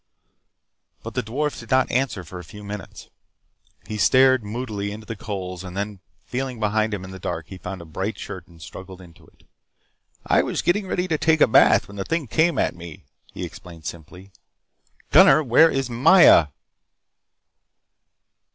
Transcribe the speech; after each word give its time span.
But 1.03 1.13
the 1.13 1.21
dwarf 1.21 1.59
did 1.59 1.69
not 1.69 1.91
answer 1.91 2.23
for 2.23 2.39
a 2.39 2.43
few 2.43 2.63
minutes. 2.63 3.07
He 3.85 3.99
stared 3.99 4.43
moodily 4.43 4.91
into 4.91 5.05
the 5.05 5.15
coals, 5.15 5.63
and 5.63 5.77
then 5.77 5.99
feeling 6.25 6.59
behind 6.59 6.91
him 6.91 7.03
in 7.03 7.11
the 7.11 7.19
dark 7.19 7.49
he 7.49 7.59
found 7.59 7.83
a 7.83 7.85
bright 7.85 8.17
shirt 8.17 8.47
and 8.47 8.59
struggled 8.59 8.99
into 8.99 9.27
it. 9.27 9.43
"I 10.25 10.41
was 10.41 10.63
getting 10.63 10.87
ready 10.87 11.07
to 11.07 11.19
take 11.19 11.39
a 11.39 11.45
bath 11.45 11.87
when 11.87 11.97
the 11.97 12.03
thing 12.03 12.25
came 12.25 12.57
at 12.57 12.75
me," 12.75 13.03
he 13.31 13.45
explained 13.45 13.85
simply. 13.85 14.31
"Gunnar! 15.11 15.43
Where 15.43 15.69
is 15.69 15.87
Maya?" 15.87 16.47